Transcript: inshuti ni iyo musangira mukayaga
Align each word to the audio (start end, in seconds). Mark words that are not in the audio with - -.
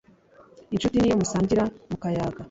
inshuti 0.73 0.97
ni 0.97 1.07
iyo 1.09 1.15
musangira 1.21 1.63
mukayaga 1.89 2.39